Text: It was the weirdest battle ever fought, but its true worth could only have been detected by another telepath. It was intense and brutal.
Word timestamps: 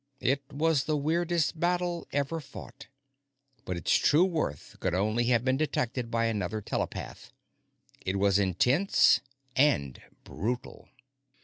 It 0.21 0.41
was 0.51 0.85
the 0.85 0.97
weirdest 0.97 1.59
battle 1.59 2.07
ever 2.11 2.39
fought, 2.39 2.87
but 3.65 3.77
its 3.77 3.93
true 3.95 4.25
worth 4.25 4.75
could 4.79 4.95
only 4.95 5.25
have 5.25 5.45
been 5.45 5.57
detected 5.57 6.09
by 6.09 6.25
another 6.25 6.59
telepath. 6.59 7.31
It 8.03 8.15
was 8.17 8.39
intense 8.39 9.21
and 9.55 10.01
brutal. 10.23 10.89